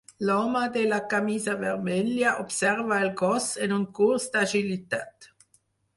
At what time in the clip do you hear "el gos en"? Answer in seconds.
3.07-3.77